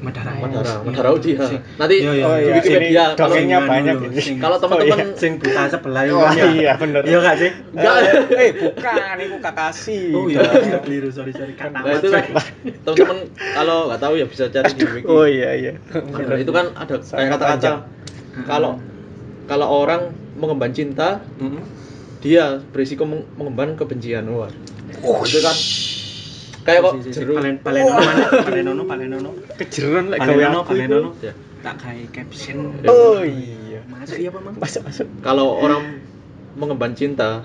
Madara. 0.00 0.32
Madara, 0.32 0.64
Iya. 0.72 0.80
Madara 0.80 1.08
Uchiha. 1.12 1.44
Sing- 1.44 1.64
Nanti 1.76 1.96
Iya, 2.00 2.10
iya. 2.10 2.24
Oh 2.24 2.32
di 2.32 2.40
iya, 2.40 2.52
Wikipedia 2.56 3.04
kalau 3.12 3.36
banyak 3.36 3.96
kalau 4.40 4.56
Oh, 4.56 4.60
teman-teman 4.64 4.98
iya. 4.98 5.12
sing 5.14 5.32
buta 5.36 5.62
sebelah 5.68 6.02
itu 6.02 6.14
Oh 6.14 6.24
kan 6.24 6.32
ya? 6.32 6.44
iya 6.48 6.72
bener. 6.74 7.02
Iya 7.04 7.18
gak 7.20 7.36
sih? 7.36 7.50
Enggak. 7.70 7.94
eh 8.32 8.50
bukan, 8.56 9.14
itu 9.20 9.36
Kakashi. 9.38 10.00
Oh 10.10 10.24
iya, 10.24 10.40
Dong. 10.40 10.80
keliru, 10.80 11.08
sorry 11.10 11.32
sorry. 11.32 11.52
Kata 11.52 11.76
Nah 11.76 11.92
itu 11.92 12.08
kan 12.08 12.24
teman-teman 12.82 13.18
kalau 13.52 13.78
nggak 13.86 14.00
tahu 14.00 14.14
ya 14.16 14.24
bisa 14.24 14.44
cari 14.48 14.72
di 14.72 14.84
wiki. 14.88 15.04
Oh 15.04 15.22
iya 15.22 15.50
iya. 15.52 15.72
Nah, 15.92 16.38
itu 16.38 16.48
kan 16.50 16.72
ada 16.72 16.94
kayak 16.96 17.28
kata-kata 17.30 17.70
kalau 18.42 18.80
kalau 19.44 19.66
orang 19.68 20.02
mengemban 20.32 20.72
cinta 20.72 21.20
dia 22.20 22.56
berisiko 22.66 23.04
meng- 23.04 23.28
mengemban 23.34 23.76
kebencian 23.76 24.24
wah 24.28 24.48
itu 25.22 25.38
kan 25.38 25.56
kayak 26.60 26.80
kok 26.82 26.92
jeruk 27.06 27.34
Palen 27.36 27.56
palenono 27.58 27.98
mana? 27.98 28.24
Palenono 28.40 28.82
palenono. 28.84 29.30
kejeron 29.56 30.04
lek 30.08 30.18
gawe 30.18 30.28
Palenono 30.28 30.58
aku 30.58 30.70
itu. 30.70 30.72
palenono. 30.74 31.10
Ya. 31.20 31.32
Tak 31.60 31.74
kayak 31.78 32.08
caption. 32.10 32.56
Oh 32.84 33.20
iya. 33.20 33.80
Masuk 33.86 34.16
iya 34.16 34.28
Pak 34.28 34.40
Mang? 34.40 34.54
Masuk 34.56 34.82
masuk. 34.82 35.06
kalau 35.20 35.56
orang 35.56 35.84
mengemban 36.52 36.92
cinta 36.92 37.44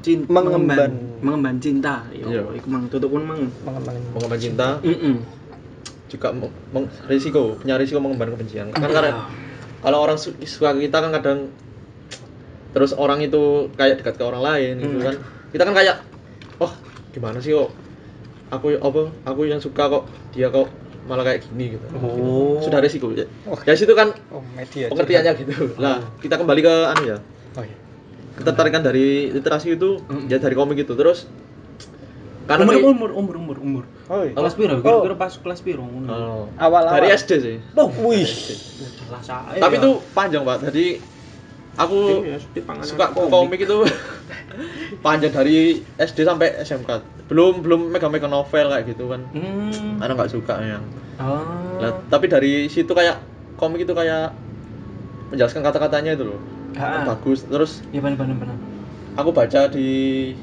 Cinta 0.00 0.28
Mengemban. 0.28 0.92
mengemban 1.18 1.56
cinta. 1.58 2.04
Iya. 2.10 2.24
Yo, 2.30 2.52
iku 2.52 2.68
mang 2.68 2.84
tutup 2.86 3.08
pun 3.10 3.24
mang. 3.24 3.40
Mengemban. 3.60 3.96
mengemban 4.10 4.38
cinta 4.38 4.68
Heeh. 4.80 5.16
juga 6.06 6.30
meng- 6.30 6.92
risiko 7.04 7.56
punya 7.56 7.74
risiko 7.74 7.98
mengemban 7.98 8.30
kebencian 8.30 8.70
kan 8.70 8.80
Iya. 8.80 8.92
karena 8.92 9.10
kalau 9.80 9.98
orang 9.98 10.14
su- 10.14 10.36
suka 10.38 10.70
kita 10.72 10.96
kan 10.98 11.10
kadang 11.10 11.38
terus 12.70 12.92
orang 12.92 13.18
itu 13.18 13.66
kayak 13.72 13.98
dekat 13.98 14.14
ke 14.14 14.22
orang 14.22 14.38
lain 14.40 14.72
gitu 14.78 14.94
Hmm. 14.94 15.04
kan 15.04 15.14
kita 15.50 15.62
kan 15.64 15.74
kayak 15.74 15.96
oh 16.56 16.70
gimana 17.10 17.38
sih 17.38 17.50
kok 17.50 17.70
aku 18.48 18.74
apa 18.74 19.00
aku 19.22 19.40
yang 19.44 19.58
suka 19.58 19.88
kok 19.88 20.04
dia 20.30 20.48
kok 20.48 20.68
malah 21.04 21.20
kayak 21.22 21.44
gini 21.44 21.76
gitu 21.76 21.84
Oh. 21.94 22.56
sudah 22.58 22.80
risiko 22.80 23.08
ya 23.10 23.28
Oh. 23.44 23.56
ya 23.58 23.72
situ 23.72 23.92
kan 23.92 24.12
Oh 24.28 24.40
media. 24.50 24.88
pengertiannya 24.88 25.32
gitu 25.38 25.76
lah 25.76 26.00
kita 26.18 26.34
kembali 26.34 26.60
ke 26.60 26.74
anu 26.88 27.02
ya 27.06 27.18
Oh 27.54 27.62
iya. 27.62 27.76
ketertarikan 28.34 28.80
dari 28.80 29.28
literasi 29.30 29.74
itu 29.74 30.00
Hmm. 30.02 30.26
ya 30.26 30.36
dari 30.36 30.52
komik 30.52 30.76
itu 30.78 30.92
terus 30.92 31.28
karena 32.44 32.68
umur 32.68 32.76
umur 32.84 33.10
umur 33.14 33.34
umur 33.38 33.56
umur. 33.58 33.84
Oh 34.04 34.20
iya. 34.20 34.36
Kelas 34.36 34.52
piro? 34.52 34.76
Kira-kira 34.78 35.16
pas 35.16 35.32
kelas 35.32 35.60
piro 35.60 35.80
ngono. 35.80 36.08
Oh. 36.08 36.44
Awal-awal. 36.54 36.92
dari 36.94 37.08
SD 37.10 37.30
sih 37.38 37.56
Oh, 37.72 37.88
Wih. 38.02 38.28
tapi 39.56 39.74
itu 39.74 39.90
panjang 40.12 40.42
pak 40.42 40.60
jadi 40.68 41.00
aku 41.74 42.22
Iya, 42.22 42.38
panganan 42.62 42.86
suka 42.86 43.06
komik 43.10 43.60
itu 43.60 43.76
panjang 45.00 45.32
dari 45.32 45.58
SD 45.96 46.22
sampai 46.22 46.54
SMK 46.60 46.90
belum 47.26 47.60
belum 47.60 47.80
megang-megang 47.90 48.30
novel 48.30 48.68
kayak 48.68 48.84
gitu 48.86 49.08
kan 49.08 49.20
Hmm. 49.30 49.98
karena 49.98 50.12
nggak 50.14 50.30
suka 50.30 50.54
yang 50.60 50.84
Oh. 51.14 51.78
Lah, 51.78 51.94
tapi 52.08 52.26
dari 52.26 52.66
situ 52.66 52.90
kayak 52.90 53.22
komik 53.54 53.82
itu 53.82 53.92
kayak 53.92 54.34
menjelaskan 55.30 55.62
kata-katanya 55.62 56.14
itu 56.14 56.26
loh 56.26 56.40
Ah. 56.74 57.06
bagus 57.06 57.42
terus 57.44 57.86
Iya 57.90 58.02
benar 58.02 58.18
benar 58.18 58.36
benar. 58.36 58.56
aku 59.14 59.30
baca 59.30 59.60
di 59.68 60.34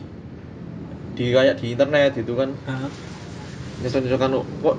di 1.12 1.26
kayak 1.30 1.60
di 1.60 1.76
internet 1.76 2.12
gitu 2.14 2.36
kan 2.36 2.56
Ah. 2.64 2.88
nyocok-nyocokan 3.80 4.32
kok 4.38 4.76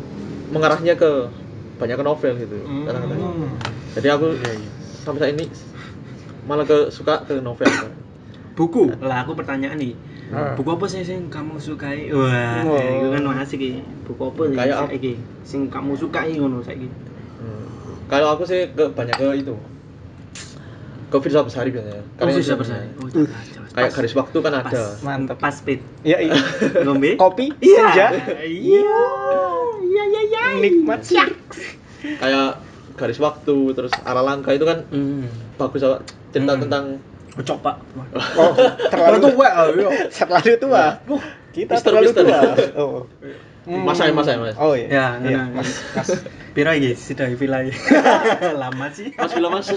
mengarahnya 0.49 0.95
ke 0.95 1.11
banyak 1.77 1.97
ke 1.97 2.05
novel 2.05 2.33
gitu 2.37 2.57
Hmm. 2.63 2.85
kata-katanya 2.85 3.29
jadi 3.93 4.09
aku 4.11 4.27
sampai 5.03 5.19
saat 5.19 5.33
ini 5.35 5.45
malah 6.43 6.65
ke 6.65 6.91
suka 6.91 7.23
ke 7.23 7.39
novel 7.39 7.67
Buku. 8.53 8.85
Lah 9.01 9.25
aku 9.25 9.33
pertanyaan 9.33 9.81
nih. 9.81 9.97
Ah. 10.29 10.53
Buku 10.53 10.69
apa 10.71 10.85
sih 10.89 11.01
yang 11.01 11.29
kamu 11.29 11.57
sukai? 11.57 12.09
Wah, 12.13 12.65
Wah. 12.65 12.81
itu 12.81 13.09
kan 13.11 13.25
asik. 13.41 13.61
Buku 14.05 14.23
apa 14.23 14.43
sih 14.45 14.57
Kayak 14.57 14.77
apa? 14.79 14.89
saiki? 14.93 15.13
Sing 15.43 15.61
kamu 15.69 15.93
sukai 15.97 16.37
ngono 16.37 16.61
saiki. 16.61 16.89
Hmm. 17.41 17.65
Kalau 18.09 18.33
aku 18.33 18.45
sih 18.45 18.69
ke 18.71 18.93
banyak 18.93 19.13
ke 19.13 19.29
itu. 19.41 19.57
Ke 21.09 21.17
filsafat 21.21 21.49
besar 21.49 21.65
biasanya. 21.69 22.01
Oh, 22.01 22.17
Karena 22.19 22.33
bisa 22.33 22.41
itu- 22.49 22.61
bersari. 22.61 22.89
Oh, 22.97 23.09
jelas, 23.09 23.45
jelas. 23.53 23.71
Kayak 23.73 23.89
Pas. 23.89 23.97
garis 24.01 24.15
waktu 24.17 24.39
kan 24.41 24.53
ada. 24.57 24.69
Pas. 24.69 25.01
Mantap. 25.01 25.37
Pas 25.37 25.53
speed. 25.53 25.81
Iya, 26.01 26.19
iya. 26.25 26.35
Ngombe? 26.89 27.11
Kopi, 27.17 27.53
Iya. 27.61 27.85
senja. 27.89 28.07
Iya. 28.41 29.01
Iya, 29.83 30.03
iya, 30.09 30.23
iya. 30.25 30.45
Nikmat 30.57 31.01
sih. 31.05 31.21
Kayak 32.17 32.62
garis 33.03 33.19
waktu 33.19 33.57
terus 33.73 33.91
arah 34.01 34.23
langkah 34.23 34.51
itu 34.51 34.63
kan 34.63 34.87
Hmm. 34.87 35.27
bagus 35.59 35.83
apa 35.83 36.01
cerita 36.31 36.55
Hmm. 36.55 36.63
tentang 36.63 36.85
Oh, 37.33 37.41
coba. 37.41 37.81
Oh, 38.37 38.53
terlalu 38.93 39.33
tua. 39.33 39.49
terlalu 40.13 40.53
tua. 40.61 40.85
Kita 41.49 41.73
Mister, 41.73 41.89
terlalu 41.89 42.13
mister. 42.13 42.25
tua. 42.29 42.41
Oh. 42.77 43.09
Mas 43.65 43.97
saya, 43.97 44.13
mas 44.13 44.29
saya, 44.29 44.37
mas. 44.37 44.53
Oh 44.55 44.77
iya. 44.77 44.89
Ya, 44.91 45.07
Iya, 45.17 45.41
nah. 45.49 45.57
Mas. 45.57 45.81
Mas. 45.97 46.09
Pira 46.53 46.77
iki 46.77 46.93
sudah 46.93 47.33
vilai. 47.33 47.73
Lama 48.53 48.93
sih. 48.93 49.17
Mas 49.17 49.33
bila 49.33 49.49
mas. 49.49 49.73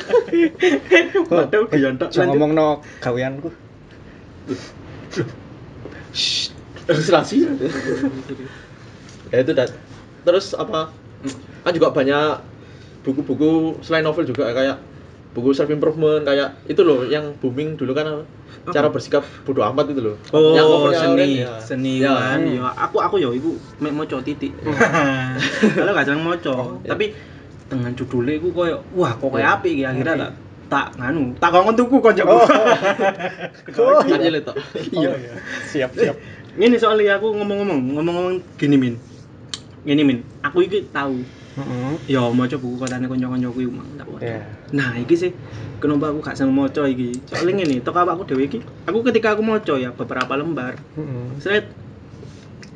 Waduh, 1.32 1.72
gayontok. 1.72 2.12
Jangan 2.12 2.36
ngomong 2.36 2.51
no 2.51 2.67
gaweanku. 3.00 3.48
Ilustrasi. 6.86 7.38
ya 9.32 9.38
itu 9.39 9.51
dan 9.51 9.70
terus 10.22 10.53
apa? 10.53 10.91
Kan 11.63 11.72
juga 11.72 11.89
banyak 11.89 12.55
buku-buku 13.06 13.80
selain 13.86 14.02
novel 14.02 14.26
juga 14.26 14.50
kayak 14.50 14.82
buku 15.38 15.54
self 15.54 15.70
improvement 15.70 16.26
kayak 16.26 16.58
itu 16.66 16.82
loh 16.82 17.06
yang 17.06 17.38
booming 17.38 17.78
dulu 17.78 17.94
kan 17.94 18.08
apa? 18.08 18.24
cara 18.74 18.90
bersikap 18.90 19.22
bodoh 19.46 19.62
amat 19.62 19.94
itu 19.94 20.02
loh. 20.02 20.18
Oh, 20.34 20.90
yang 20.90 21.14
seni, 21.14 21.46
ya. 21.46 21.62
seni 21.62 22.02
Ya. 22.02 22.18
kan. 22.18 22.42
Ya, 22.50 22.66
aku 22.74 22.98
aku 22.98 23.22
ya 23.22 23.30
iku 23.30 23.54
mek 23.78 23.94
maca 23.94 24.18
titik. 24.26 24.58
Kalau 25.78 25.94
gak 25.94 26.08
seneng 26.10 26.26
maca, 26.26 26.82
ya. 26.82 26.98
tapi 26.98 27.14
dengan 27.70 27.94
judulnya 27.94 28.42
iku 28.42 28.50
koyo 28.50 28.82
wah 28.98 29.14
kok 29.14 29.30
koyo 29.30 29.46
Ya. 29.46 29.54
apik 29.62 29.70
iki 29.70 29.86
akhirnya 29.86 30.18
tak 30.18 30.32
tak 30.66 30.88
nganu, 30.98 31.38
tak 31.38 31.54
kongkon 31.54 31.78
tuku 31.78 31.98
koncoku. 32.02 32.34
Oh. 32.34 34.02
Kan 34.02 34.18
ya 34.18 34.34
itu. 34.34 34.54
Iya. 34.98 35.12
Siap, 35.70 35.92
siap. 35.94 36.16
Ini 36.58 36.74
soalnya 36.82 37.22
aku 37.22 37.38
ngomong-ngomong, 37.38 38.02
ngomong-ngomong 38.02 38.42
gini 38.58 38.82
Min. 38.82 38.96
Gini 39.86 40.02
Min, 40.02 40.26
aku 40.42 40.66
iki 40.66 40.90
tahu 40.90 41.22
Heeh. 41.56 41.92
ya 42.12 42.28
maca 42.36 42.56
buku 42.60 42.76
kotane 42.76 43.08
kanca-kancaku 43.08 43.64
iku 43.64 43.72
mang 43.72 43.88
tak 43.96 44.08
waca. 44.12 44.28
Ya. 44.28 44.44
Nah, 44.76 45.00
iki 45.00 45.16
sih 45.16 45.32
kenapa 45.80 46.12
aku 46.12 46.20
gak 46.20 46.36
seneng 46.36 46.52
maca 46.52 46.84
iki. 46.84 47.16
Soalnya 47.32 47.64
ngene, 47.64 47.80
tok 47.80 47.96
awakku 47.96 48.28
dhewe 48.28 48.44
iki, 48.52 48.60
aku 48.84 49.00
ketika 49.08 49.32
aku 49.32 49.42
maca 49.42 49.74
ya 49.80 49.96
beberapa 49.96 50.36
lembar, 50.36 50.76
Heeh. 51.00 51.26
set 51.40 51.72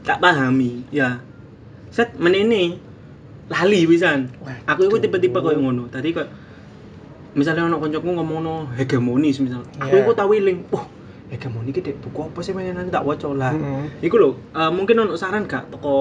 tak 0.08 0.24
pahami, 0.24 0.88
ya. 0.96 1.20
Set 1.92 2.16
menene 2.16 2.80
lali 3.52 3.84
pisan. 3.84 4.32
Aku 4.64 4.88
iku 4.88 4.96
tipe-tipe 5.02 5.36
koyo 5.42 5.60
ngono. 5.60 5.92
Tadi 5.92 6.16
koyo 6.16 6.30
misalnya 7.36 7.68
ono 7.68 7.78
kancaku 7.84 8.10
ngomongno 8.16 8.72
hegemonis 8.80 9.44
misal. 9.44 9.62
Aku 9.78 9.92
Iya. 9.92 10.02
iku 10.06 10.12
tak 10.16 10.30
wiling, 10.30 10.66
"Wah, 10.74 10.86
hegemoni 11.30 11.70
iki 11.70 11.82
Dek, 11.82 12.02
buku 12.02 12.20
apa 12.26 12.40
sih 12.42 12.52
mainan 12.52 12.90
tak 12.90 13.06
waca 13.06 13.30
lah." 13.32 13.54
Heeh. 13.54 14.04
Iku 14.04 14.16
lho, 14.18 14.30
eh, 14.52 14.72
mungkin 14.74 15.00
ono 15.00 15.14
saran 15.14 15.46
gak 15.46 15.70
toko 15.70 15.94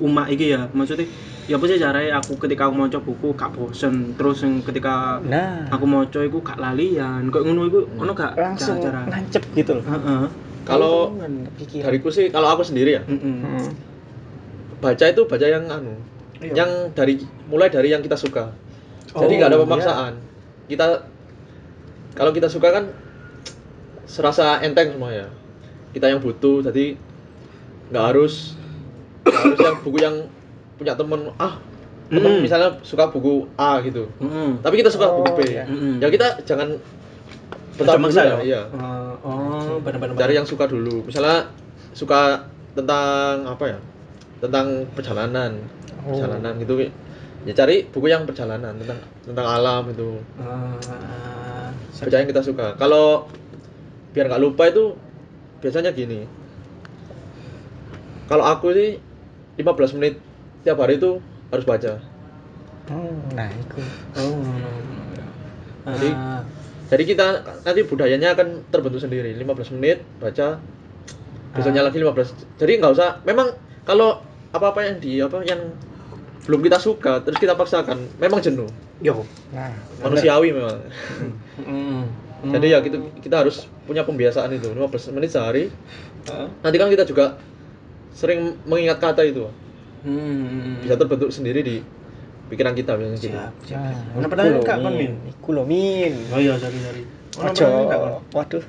umak 0.00 0.28
iki 0.28 0.52
ya. 0.52 0.66
Maksudnya 0.68 1.04
ya 1.44 1.60
apa 1.60 1.64
sih 1.64 1.76
caranya 1.76 2.18
aku 2.18 2.40
ketika 2.40 2.66
aku 2.66 2.74
maca 2.74 2.98
buku 2.98 3.32
gak 3.32 3.52
bosen 3.52 4.16
terus 4.16 4.40
yang 4.40 4.64
ketika 4.64 5.20
Nah, 5.20 5.68
aku 5.68 5.84
maca 5.84 6.20
iku 6.20 6.40
gak 6.40 6.56
lalian. 6.56 7.28
Kok 7.28 7.42
ngono 7.42 7.62
iku 7.64 7.80
ono 7.94 8.12
gak 8.12 8.32
langsung 8.34 8.80
cara? 8.80 9.04
nancep 9.04 9.44
gitu 9.52 9.76
loh. 9.76 9.84
Heeh. 9.84 10.24
Kalau 10.64 11.12
dariku 11.76 12.08
sih 12.08 12.32
kalau 12.32 12.48
aku 12.48 12.64
sendiri 12.64 12.96
ya 12.96 13.02
Heeh. 13.04 13.20
Heeh. 13.20 13.68
baca 14.80 15.04
itu 15.04 15.22
baca 15.24 15.44
yang 15.44 15.68
anu 15.68 15.92
Iya. 16.40 16.64
yang 16.64 16.70
dari 16.92 17.16
mulai 17.46 17.68
dari 17.68 17.88
yang 17.88 18.00
kita 18.00 18.16
suka 18.16 18.52
jadi 19.06 19.24
Oh, 19.24 19.38
nggak 19.38 19.48
ada 19.48 19.56
iya. 19.56 19.64
pemaksaan 19.64 20.12
kita 20.66 20.86
kalau 22.12 22.32
kita 22.32 22.48
suka 22.48 22.68
kan 22.68 22.84
serasa 24.14 24.62
enteng 24.62 24.94
semua 24.94 25.10
ya 25.10 25.26
kita 25.90 26.06
yang 26.06 26.22
butuh 26.22 26.62
jadi 26.62 26.94
nggak 27.90 28.04
harus 28.06 28.54
nggak 29.22 29.34
harus 29.34 29.58
yang 29.60 29.76
buku 29.82 29.98
yang 29.98 30.16
punya 30.74 30.94
temen 30.94 31.34
ah 31.36 31.58
temen 32.06 32.30
Mm. 32.36 32.40
misalnya 32.40 32.78
suka 32.82 33.08
buku 33.08 33.48
A 33.56 33.80
gitu 33.80 34.06
Heeh. 34.20 34.60
tapi 34.60 34.74
kita 34.76 34.86
suka 34.88 35.08
Oh, 35.08 35.18
buku 35.18 35.40
B 35.40 35.50
iya. 35.50 35.64
Mm-mm. 35.64 35.98
ya 35.98 36.06
kita 36.06 36.44
jangan 36.44 36.76
betah 37.74 37.96
dulu 37.96 38.12
ya? 38.12 38.22
ya 38.22 38.36
iya 38.44 38.62
Oh, 38.70 39.14
oh, 39.24 39.74
benar-benar. 39.80 40.14
cari 40.14 40.36
yang 40.36 40.44
suka 40.44 40.68
dulu 40.68 41.02
misalnya 41.02 41.48
suka 41.90 42.44
tentang 42.72 43.48
apa 43.48 43.64
ya 43.66 43.78
tentang 44.38 44.86
perjalanan 44.92 45.58
Oh. 46.04 46.12
perjalanan 46.12 46.54
gitu 46.60 46.86
ya 47.42 47.52
cari 47.52 47.82
buku 47.84 48.06
yang 48.06 48.22
perjalanan 48.24 48.76
tentang 48.76 49.00
tentang 49.24 49.46
alam 49.48 49.82
itu 49.88 50.20
baca 51.96 52.14
yang 52.14 52.28
kita 52.28 52.42
suka 52.42 52.76
kalau 52.76 53.24
biar 54.14 54.30
nggak 54.30 54.42
lupa 54.42 54.70
itu 54.70 54.94
biasanya 55.58 55.90
gini 55.90 56.24
kalau 58.24 58.44
aku 58.46 58.72
sih 58.72 58.90
15 59.58 59.96
menit 59.98 60.14
tiap 60.62 60.80
hari 60.80 60.96
itu 60.96 61.20
harus 61.50 61.66
baca 61.66 62.00
Hmm, 62.84 63.16
nah 63.32 63.48
itu. 63.48 63.80
Oh. 64.20 64.44
Jadi, 65.88 66.10
Ah, 66.12 66.44
jadi 66.92 67.02
kita 67.08 67.26
nanti 67.64 67.80
budayanya 67.80 68.36
akan 68.36 68.60
terbentuk 68.68 69.00
sendiri 69.00 69.32
15 69.32 69.72
menit 69.72 70.04
baca 70.20 70.60
besoknya 71.56 71.80
Ah. 71.80 71.88
lagi 71.88 71.96
15 71.96 72.28
jadi 72.60 72.72
nggak 72.76 72.92
usah 72.92 73.24
memang 73.24 73.56
kalau 73.88 74.20
apa-apa 74.52 74.84
yang 74.84 74.96
di 75.00 75.16
apa 75.16 75.40
yang 75.48 75.72
belum 76.44 76.60
kita 76.60 76.76
suka 76.76 77.24
terus 77.24 77.40
kita 77.40 77.56
paksakan 77.56 77.96
memang 78.20 78.44
jenuh 78.44 78.68
yo. 79.00 79.24
Nah, 79.56 79.72
manusiawi 80.04 80.52
memang 80.52 80.76
Mm. 81.64 82.04
Jadi 82.50 82.66
ya 82.66 82.78
gitu 82.82 82.98
kita 83.20 83.36
harus 83.40 83.64
punya 83.84 84.02
pembiasaan 84.02 84.52
itu 84.52 84.68
15 84.68 85.14
menit 85.16 85.30
sehari 85.30 85.72
Heeh. 86.28 86.48
nanti 86.60 86.76
kan 86.76 86.88
kita 86.88 87.04
juga 87.04 87.36
sering 88.12 88.58
mengingat 88.64 89.00
kata 89.00 89.24
itu 89.24 89.48
Hmm. 90.04 90.84
bisa 90.84 91.00
terbentuk 91.00 91.32
sendiri 91.32 91.64
di 91.64 91.80
pikiran 92.52 92.76
kita 92.76 92.92
biasanya 92.92 93.16
gitu 93.24 93.32
Siap. 93.32 93.72
Nah, 93.72 94.20
Ono 94.20 94.26
pertanyaan 94.28 94.60
kon, 94.60 94.92
Min. 94.92 95.16
Iku 95.32 95.56
lho, 95.56 95.64
Min. 95.64 96.12
Oh 96.28 96.36
iya, 96.36 96.60
sorry 96.60 96.76
sorry. 96.76 97.02
Ojo. 97.40 97.64
kon? 97.64 98.12
Waduh. 98.36 98.64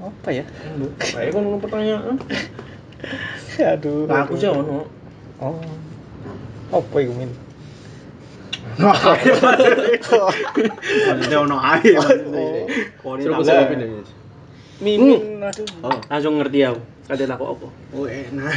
Apa 0.00 0.28
ya? 0.32 0.48
Kayak 0.96 1.36
kon 1.36 1.44
ono 1.44 1.60
pertanyaan. 1.60 2.16
Aduh. 3.60 4.08
Lah 4.08 4.24
aku 4.24 4.40
sih 4.40 4.48
ono. 4.48 4.88
Oh. 5.44 5.60
Apa 6.72 6.96
iku, 7.04 7.12
Min? 7.12 7.28
Nah, 8.76 8.94
ayo 9.16 9.34
maksudnya 11.08 11.38
ono 11.40 11.56
ae 11.56 11.96
ini 11.96 13.88
Mimin, 14.78 15.42
aduh. 15.42 15.66
oh 15.82 15.98
Langsung 16.06 16.38
ngerti 16.38 16.62
aku. 16.62 16.78
Kate 17.10 17.26
tak 17.26 17.40
apa? 17.42 17.66
Oh 17.66 18.06
enak. 18.06 18.54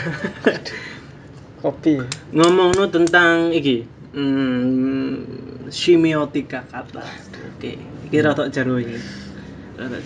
Kopi. 1.66 1.98
Ngomongno 2.30 2.86
tentang 2.94 3.50
iki. 3.50 3.82
Hmm, 4.14 5.26
semiotika 5.74 6.62
kata. 6.70 7.02
Oke, 7.58 7.80
iki 8.06 8.18
rada 8.22 8.54
jero 8.54 8.78
iki. 8.78 9.02
Rada. 9.82 9.98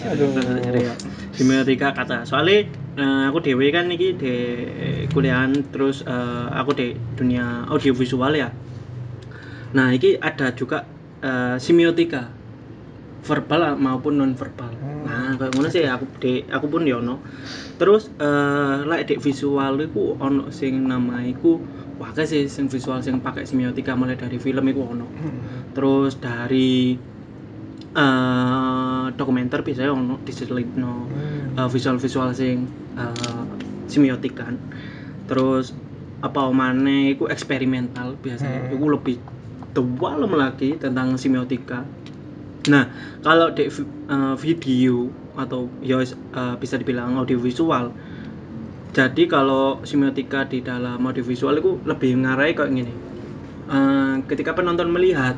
Semiotika 1.36 1.92
kata. 1.92 2.24
Soalnya 2.24 2.64
eh, 2.96 3.24
aku 3.28 3.44
dewe 3.44 3.68
kan 3.76 3.92
iki 3.92 4.16
di 4.16 4.34
kuliahan 5.12 5.68
terus 5.76 6.00
eh, 6.08 6.48
aku 6.56 6.72
di 6.80 6.88
dunia 7.20 7.68
audiovisual 7.68 8.32
ya. 8.40 8.56
Nah, 9.76 9.92
iki 9.92 10.16
ada 10.16 10.56
juga 10.56 10.88
eh, 11.20 11.58
semiotika 11.60 12.32
verbal 13.26 13.74
maupun 13.76 14.22
non 14.22 14.34
verbal. 14.38 14.70
Hmm. 14.78 15.02
Nah, 15.04 15.34
kayak 15.36 15.52
ngono 15.58 15.68
sih 15.68 15.84
aku 15.90 16.06
di 16.22 16.46
aku 16.46 16.66
pun 16.70 16.86
ya 16.86 17.02
ono. 17.02 17.20
Terus 17.76 18.08
eh 18.22 18.78
lek 18.86 19.10
dek 19.10 19.20
visual 19.20 19.82
iku 19.82 20.16
ono 20.22 20.54
sing 20.54 20.86
nama 20.86 21.26
iku 21.26 21.58
wah 21.98 22.12
sih 22.14 22.46
sing 22.46 22.70
visual 22.70 23.02
sing 23.02 23.20
pakai 23.20 23.44
semiotika 23.50 23.98
mulai 23.98 24.16
dari 24.16 24.38
film 24.38 24.64
iku 24.70 24.82
ono. 24.94 25.08
Hmm. 25.10 25.74
Terus 25.74 26.22
dari 26.22 26.96
eh 27.96 29.06
dokumenter 29.16 29.60
biasanya 29.64 29.92
ono 29.92 30.16
diselipno 30.22 30.94
Hmm. 31.10 31.58
eh, 31.58 31.70
visual-visual 31.72 32.30
sing 32.36 32.68
eh, 32.96 33.44
semiotikan 33.88 34.54
terus 35.26 35.74
apa 36.22 36.46
omane 36.46 37.16
iku 37.16 37.26
eksperimental 37.26 38.18
biasanya 38.20 38.70
Hmm. 38.70 38.76
iku 38.76 38.86
lebih 38.92 39.18
dalam 39.76 40.32
lagi 40.32 40.80
tentang 40.80 41.20
semiotika 41.20 41.84
nah 42.72 42.88
kalau 43.22 43.52
di 43.52 43.68
eh, 43.68 44.36
video 44.40 45.12
atau 45.36 45.68
ya 45.84 46.00
eh, 46.02 46.56
bisa 46.56 46.80
dibilang 46.80 47.20
audiovisual 47.20 47.92
jadi 48.96 49.28
kalau 49.28 49.84
semiotika 49.84 50.48
di 50.48 50.64
dalam 50.64 51.04
audiovisual 51.04 51.60
itu 51.60 51.76
lebih 51.84 52.24
ngarai 52.24 52.56
kayak 52.56 52.72
gini 52.72 52.96
Eh, 53.66 54.16
ketika 54.30 54.54
penonton 54.54 54.94
melihat 54.94 55.34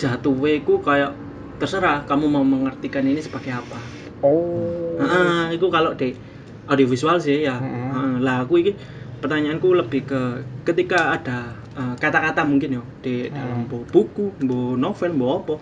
jatuhnya 0.00 0.56
itu 0.56 0.80
kayak 0.80 1.12
terserah 1.60 2.08
kamu 2.08 2.32
mau 2.32 2.44
mengartikan 2.44 3.04
ini 3.04 3.20
sebagai 3.20 3.52
apa 3.60 3.76
Oh. 4.24 4.96
Heeh, 4.96 5.60
itu 5.60 5.68
kalau 5.68 5.92
di 5.92 6.16
audiovisual 6.64 7.20
sih 7.20 7.44
ya. 7.44 7.60
Mm-mm. 7.60 7.92
Heeh, 7.92 8.12
lah 8.24 8.48
aku 8.48 8.64
ini 8.64 8.72
pertanyaanku 9.20 9.76
lebih 9.76 10.08
ke 10.08 10.20
ketika 10.64 11.12
ada 11.12 11.52
eh, 11.76 11.94
kata-kata 11.96 12.42
mungkin 12.42 12.70
ya 12.72 12.82
di 13.00 13.28
dalam 13.28 13.64
bu- 13.64 13.86
buku, 13.86 14.32
bu 14.40 14.74
novel, 14.74 15.12
bu 15.12 15.24
apa. 15.30 15.54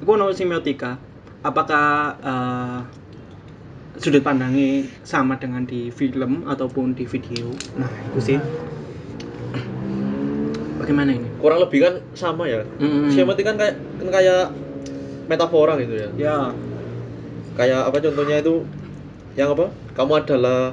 Aku 0.00 0.10
ono 0.10 0.32
semiotika. 0.32 0.98
Apakah 1.40 1.86
eh, 2.20 2.78
sudut 3.96 4.20
pandangnya 4.20 4.84
sama 5.02 5.36
dengan 5.36 5.62
di 5.62 5.88
film 5.88 6.44
ataupun 6.44 6.92
di 6.92 7.04
video? 7.04 7.48
Nah, 7.76 7.90
itu 8.10 8.20
sih. 8.20 8.38
Bagaimana 10.76 11.12
ini? 11.12 11.28
kurang 11.36 11.60
lebih 11.60 11.80
kan 11.80 11.94
sama 12.12 12.44
ya 12.44 12.64
Mm-mm. 12.80 13.08
semiotik 13.08 13.44
kan 13.44 13.56
kayak 13.56 13.76
kan 13.96 14.08
kayak 14.08 14.52
metafora 15.24 15.76
gitu 15.76 15.92
ya 15.92 16.08
Ya. 16.16 16.36
kayak 17.52 17.88
apa 17.88 17.96
contohnya 18.00 18.40
itu 18.40 18.64
yang 19.36 19.52
apa 19.52 19.68
kamu 19.92 20.20
adalah 20.20 20.72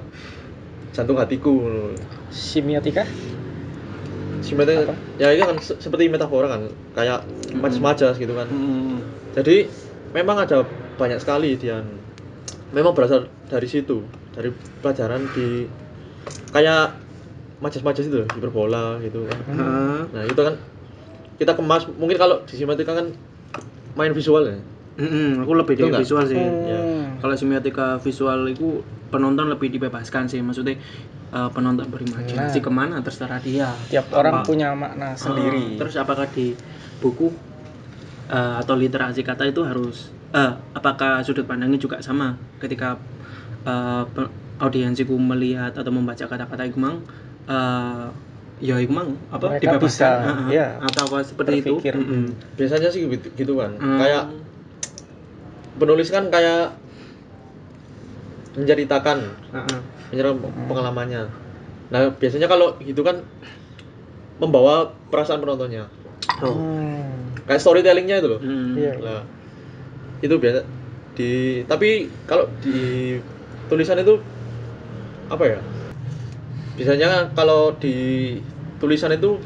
jantung 0.91 1.19
hatiku 1.19 1.55
Semiotika? 2.31 3.03
Apa? 4.39 4.95
ya 5.17 5.27
itu 5.33 5.43
kan 5.43 5.57
se- 5.59 5.79
seperti 5.81 6.07
metafora 6.07 6.47
kan 6.47 6.61
kayak 6.93 7.25
majas-majas 7.57 8.15
gitu 8.21 8.33
kan 8.37 8.47
Mm. 8.47 8.99
jadi 9.33 9.65
memang 10.13 10.37
ada 10.45 10.65
banyak 10.97 11.19
sekali 11.21 11.57
dia 11.57 11.81
memang 12.73 12.93
berasal 12.93 13.27
dari 13.49 13.67
situ 13.69 14.01
dari 14.35 14.49
pelajaran 14.81 15.21
di 15.33 15.65
kayak 16.53 16.93
majas-majas 17.61 18.05
itu 18.05 18.21
hiperbola 18.37 19.01
gitu 19.01 19.25
kan 19.25 19.39
Heeh. 19.51 19.99
nah 20.13 20.23
itu 20.23 20.41
kan 20.41 20.55
kita 21.37 21.53
kemas 21.53 21.85
mungkin 21.97 22.17
kalau 22.17 22.41
di 22.45 22.53
semiotika 22.57 22.93
kan 22.97 23.07
main 23.97 24.13
visual 24.13 24.45
ya 24.45 24.57
Mm-mm, 24.97 25.45
aku 25.45 25.53
lebih 25.53 25.73
di 25.77 25.81
Itu 25.85 25.87
enggak? 25.93 26.01
visual 26.01 26.25
sih. 26.25 26.41
Ya. 26.41 26.79
Hmm. 27.17 27.21
Kalau 27.23 27.35
semiotika 27.35 27.97
visual 27.97 28.45
itu 28.45 28.79
penonton 29.09 29.49
lebih 29.49 29.71
dibebaskan 29.71 30.29
sih, 30.29 30.37
maksudnya 30.39 30.77
eh, 31.27 31.49
penonton 31.51 31.89
berimajinasi 31.89 32.29
Nah. 32.53 32.63
ke 32.63 32.71
mana 32.71 32.95
terserah 33.01 33.41
dia. 33.41 33.67
Tiap 33.89 34.13
orang 34.13 34.31
Apa- 34.37 34.47
punya 34.47 34.71
makna 34.71 35.11
Ah, 35.11 35.17
sendiri. 35.17 35.75
terus 35.75 35.97
apakah 35.97 36.29
di 36.29 36.53
buku 36.97 37.33
eh, 38.27 38.55
atau 38.57 38.75
literasi 38.75 39.23
kata 39.23 39.43
itu 39.45 39.59
harus, 39.61 40.11
eh, 40.29 40.51
apakah 40.71 41.19
sudut 41.21 41.43
pandangnya 41.43 41.75
juga 41.77 41.97
sama 41.99 42.31
ketika 42.57 42.95
eh, 43.63 44.03
pe- 44.05 44.31
audiensiku 44.57 45.15
melihat 45.15 45.73
atau 45.73 45.89
membaca 45.89 46.21
kata-kata 46.21 46.63
itu 46.63 46.77
mang, 46.77 47.03
eh, 47.45 48.07
ya 48.59 48.75
itu 48.77 48.89
mang 48.89 49.15
apa 49.27 49.53
Mereka 49.53 49.63
dibebaskan, 49.67 49.83
bisa, 49.83 50.09
Heeh. 50.23 50.49
ya, 50.53 50.67
atau 50.81 51.01
apa 51.05 51.17
seperti 51.21 51.59
berpikir. 51.61 51.91
itu. 51.91 51.99
Mm-mm. 51.99 52.25
biasanya 52.55 52.87
sih 52.87 53.03
gitu, 53.05 53.27
gitu 53.33 53.53
kan 53.55 53.75
Hmm. 53.75 53.95
kayak 53.97 54.23
penulis 55.77 56.07
kan 56.07 56.27
kayak 56.27 56.73
menceritakan 58.57 59.17
Heeh. 59.53 59.79
menceritakan 60.11 60.37
pengalamannya 60.67 61.29
nah 61.87 62.11
biasanya 62.11 62.49
kalau 62.49 62.75
gitu 62.81 62.99
kan 62.99 63.23
membawa 64.37 64.91
perasaan 65.07 65.39
penontonnya 65.39 65.87
Oh. 66.37 66.53
Hmm. 66.53 67.33
kayak 67.47 67.61
storytellingnya 67.63 68.19
itu 68.19 68.27
loh 68.27 68.41
Mm. 68.43 68.75
Iya. 68.75 68.93
Lah, 68.99 69.21
itu 70.19 70.35
biasa 70.35 70.61
di 71.15 71.63
tapi 71.63 72.11
kalau 72.25 72.45
di 72.59 73.17
tulisan 73.65 73.97
itu 73.97 74.21
apa 75.27 75.43
ya 75.43 75.59
biasanya 76.77 77.33
kalau 77.33 77.73
di 77.73 78.37
tulisan 78.77 79.09
itu 79.11 79.41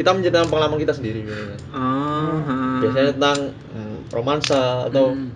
kita 0.00 0.14
menceritakan 0.14 0.48
pengalaman 0.48 0.78
kita 0.78 0.94
sendiri 0.94 1.26
biasanya, 1.26 1.58
Oh, 1.74 2.38
heeh. 2.40 2.76
biasanya 2.80 3.10
tentang 3.18 3.38
hmm, 3.74 3.96
romansa 4.08 4.86
atau 4.88 5.12
Mm. 5.12 5.28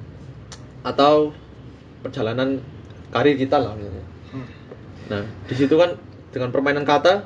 atau 0.82 1.14
perjalanan 2.00 2.62
karir 3.12 3.36
kita 3.36 3.60
lah. 3.60 3.76
Hmm. 3.76 4.48
Nah 5.12 5.22
di 5.46 5.54
situ 5.54 5.74
kan 5.76 5.94
dengan 6.32 6.48
permainan 6.48 6.88
kata 6.88 7.22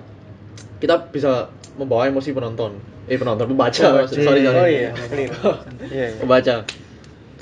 kita 0.83 1.09
bisa 1.09 1.49
membawa 1.79 2.11
emosi 2.11 2.35
penonton 2.35 2.77
eh 3.07 3.14
penonton 3.14 3.46
pembaca 3.55 4.03
Pembaca. 4.03 4.11
sorry 4.11 4.42
sorry 4.42 4.59
Oh 4.62 4.66
iya, 4.66 4.90
clear. 4.92 5.31
Iya, 5.87 6.07
iya. 6.11 6.18
pembaca 6.18 6.55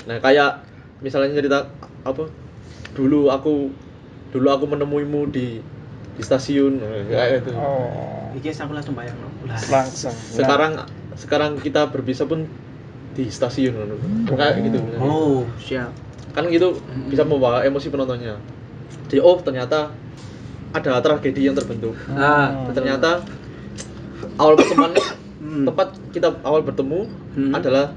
nah 0.05 0.17
kayak 0.21 0.61
misalnya 1.01 1.33
cerita 1.33 1.65
apa 2.05 2.29
dulu 2.93 3.33
aku 3.33 3.73
dulu 4.29 4.47
aku 4.53 4.65
menemuimu 4.69 5.33
di 5.33 5.57
di 6.15 6.21
stasiun 6.21 6.77
eh, 6.79 7.09
kayak 7.09 7.43
itu 7.43 7.51
Oh. 7.57 8.29
Iki 8.35 8.51
aku 8.51 8.75
langsung 8.75 8.99
bayang. 8.99 9.15
Langsung. 9.47 10.11
sekarang 10.11 10.83
sekarang 11.15 11.51
kita 11.63 11.87
berpisah 11.87 12.27
pun 12.27 12.43
di 13.15 13.31
stasiun 13.31 13.73
kayak 14.27 14.59
gitu 14.59 14.79
Oh, 14.99 15.47
siap. 15.57 15.89
Kan 16.35 16.43
gitu 16.45 16.75
bisa 17.07 17.23
membawa 17.23 17.63
emosi 17.63 17.87
penontonnya 17.87 18.35
jadi 19.07 19.23
oh 19.23 19.39
ternyata 19.39 19.89
ada 20.71 20.99
tragedi 20.99 21.47
yang 21.47 21.55
terbentuk 21.55 21.95
Ah, 22.09 22.67
ternyata 22.69 23.23
awal 24.35 24.55
pertemuan 24.55 24.91
Hmm. 25.35 25.61
tempat 25.63 25.93
kita 26.09 26.41
awal 26.41 26.59
bertemu 26.61 27.05
Hmm. 27.31 27.53
adalah 27.53 27.93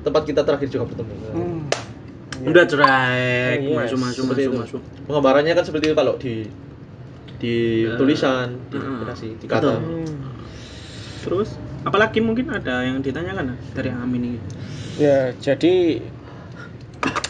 tempat 0.00 0.22
kita 0.26 0.42
terakhir 0.42 0.68
juga 0.68 0.84
bertemu 0.86 1.14
Hmm. 1.30 1.60
Udah 2.40 2.64
cerai, 2.64 3.60
Oh, 3.62 3.76
yes. 3.78 3.92
masuk 3.92 3.98
masuk 4.00 4.22
Seperti 4.26 4.42
masuk 4.42 4.50
itu. 4.50 4.60
masuk. 4.60 4.80
penggambarannya 5.04 5.52
kan 5.52 5.64
seperti 5.64 5.84
itu 5.86 5.94
kalau 5.94 6.14
di 6.16 6.34
di 7.36 7.54
Ya. 7.84 7.96
tulisan 7.96 8.58
di 8.68 8.76
Hmm. 8.76 9.00
narasi 9.00 9.36
di 9.36 9.46
kata 9.46 9.70
Betul. 9.70 9.76
Hmm. 9.80 10.14
Terus 11.20 11.48
apalagi 11.80 12.18
mungkin 12.18 12.48
ada 12.48 12.80
yang 12.80 12.98
ditanyakan 12.98 13.54
dari 13.72 13.90
Amin 13.92 14.22
ini. 14.26 14.40
Ya, 14.96 15.32
jadi 15.32 16.00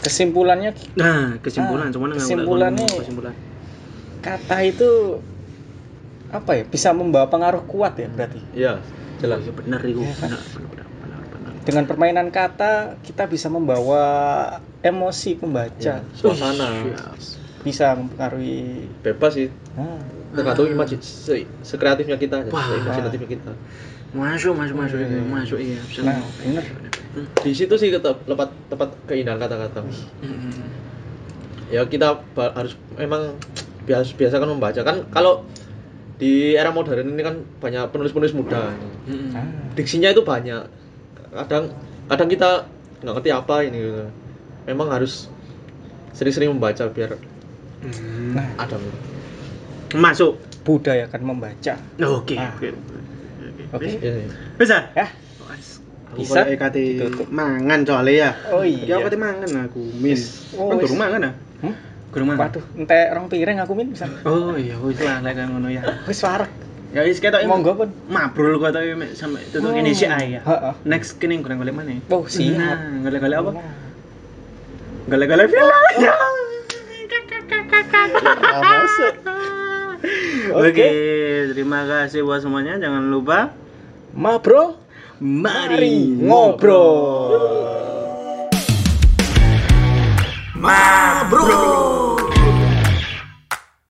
kesimpulannya 0.01 0.71
Nah, 0.97 1.37
kesimpulan, 1.39 1.87
Ah, 1.87 1.93
cuman 1.93 2.09
kesimpulannya- 2.15 2.89
kesimpulan. 2.99 3.33
kata 4.21 4.57
itu 4.63 4.89
apa 6.29 6.51
ya? 6.55 6.63
Bisa 6.63 6.91
membawa 6.91 7.27
pengaruh 7.27 7.63
kuat 7.65 7.99
ya 7.99 8.07
berarti. 8.07 8.39
iya 8.53 8.79
jelas 9.21 9.45
Iya 9.45 9.51
benar 9.53 9.79
itu. 9.85 10.01
Iya 10.01 10.13
kan? 10.17 10.29
Benar, 10.31 10.41
benar, 10.41 10.67
benar, 10.71 10.87
benar, 10.97 11.21
benar. 11.29 11.51
Dengan 11.61 11.83
permainan 11.85 12.27
kata 12.29 12.97
kita 13.01 13.27
bisa 13.27 13.47
membawa 13.47 14.03
emosi 14.81 15.37
pembaca, 15.37 15.77
Ya, 15.77 16.01
suasana 16.17 16.81
bisa 17.61 17.93
mempengaruhi 17.93 18.89
bebas 19.05 19.37
sih 19.37 19.53
Hmm. 19.77 20.01
tergantung 20.33 20.65
imajin 20.65 20.97
se, 20.99 21.45
sekreatifnya 21.61 22.17
kita 22.17 22.41
Wah. 22.49 22.73
imajinatifnya 22.73 23.29
kita 23.29 23.53
Masuk, 24.11 24.57
masuk, 24.57 24.75
masuk, 24.75 24.97
Iya, 24.99 25.07
iya. 25.07 25.23
masuk 25.23 25.59
iya. 25.61 25.79
Nah, 26.03 26.19
bener. 26.41 26.65
Di 27.13 27.51
situ 27.51 27.75
sih 27.75 27.91
tetap 27.91 28.23
lepat 28.23 28.55
tepat 28.71 28.95
keindahan 29.03 29.35
kata-kata 29.35 29.83
Mm-mm. 30.23 30.63
ya 31.67 31.83
kita 31.83 32.23
harus 32.35 32.79
memang 32.95 33.35
biasa 33.83 34.15
biasa 34.15 34.35
kan 34.39 34.47
membaca 34.47 34.81
kan 34.81 35.03
kalau 35.09 35.43
di 36.15 36.53
era 36.53 36.69
modern 36.69 37.11
ini 37.11 37.19
kan 37.19 37.35
banyak 37.57 37.89
penulis-penulis 37.89 38.31
muda. 38.31 38.69
Ah. 39.33 39.43
diksinya 39.73 40.13
itu 40.13 40.21
banyak 40.21 40.69
kadang 41.33 41.73
kadang 42.05 42.29
kita 42.29 42.69
nggak 43.01 43.13
ngerti 43.17 43.31
apa 43.33 43.55
ini 43.65 43.77
gitu. 43.81 44.05
memang 44.69 44.93
harus 44.93 45.27
sering-sering 46.13 46.53
membaca 46.53 46.85
biar 46.87 47.17
Mm. 47.81 48.37
Nah, 48.37 48.45
ada 48.61 48.77
Masuk. 49.97 50.37
budayakan 50.61 51.25
membaca. 51.25 51.73
Oke, 51.97 52.37
Ah. 52.37 52.53
oke. 52.53 52.69
Oke. 53.73 53.89
ya, 53.97 54.21
Bisa? 54.53 54.93
Ya. 54.93 55.09
Bisa. 56.13 56.43
Kate 56.51 56.81
Ditutup. 56.97 57.27
mangan 57.27 57.79
soalnya 57.81 58.13
ya. 58.13 58.29
Oh 58.51 58.61
Ya 58.61 58.95
aku 58.95 59.01
iya. 59.01 59.07
kate 59.07 59.17
mangan 59.17 59.49
aku, 59.65 59.81
Min. 59.95 60.17
Oh, 60.53 60.67
Kan 60.67 60.75
wis. 60.75 60.83
durung 60.83 60.99
mangan 60.99 61.21
ah? 61.23 61.33
Hmm? 61.59 61.75
Durung 62.11 62.27
mangan. 62.27 62.41
Waduh, 62.43 62.63
entek 62.75 63.07
rong 63.11 63.27
piring 63.27 63.57
aku 63.59 63.71
min 63.71 63.87
bisa. 63.89 64.05
Oh 64.23 64.53
iya, 64.53 64.75
wis 64.77 64.99
lah 64.99 65.19
lek 65.19 65.39
ngono 65.39 65.67
ya. 65.67 65.81
Wis 66.03 66.19
wareg. 66.19 66.51
Ya 66.91 67.01
wis 67.01 67.17
ketok 67.17 67.39
Monggo 67.45 67.71
pun. 67.73 67.89
mabrol 68.05 68.59
kok 68.59 68.75
tapi 68.75 68.91
mek 68.93 69.15
sampe 69.15 69.39
tutuk 69.47 69.71
kene 69.71 69.95
sik 69.95 70.11
ae 70.11 70.35
ya. 70.35 70.41
Heeh. 70.41 70.73
Next 70.83 71.15
kene 71.15 71.39
golek-golek 71.39 71.71
mana? 71.71 71.95
Oh, 72.07 72.27
siap. 72.27 72.51
Nah, 72.53 72.75
golek-golek 73.01 73.37
apa? 73.37 73.51
Golek-golek 75.07 75.47
film. 75.47 75.71
Ya. 76.03 76.15
masuk. 78.59 79.15
Oke, 80.53 80.89
terima 81.47 81.85
kasih 81.85 82.21
buat 82.21 82.41
semuanya. 82.41 82.75
Jangan 82.75 83.07
lupa 83.07 83.53
Ma 84.11 84.35
bro, 84.35 84.75
mari 85.21 86.17
ngobrol. 86.17 87.29
Mabrur. 90.57 92.20